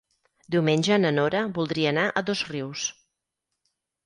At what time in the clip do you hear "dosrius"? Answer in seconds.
2.31-2.89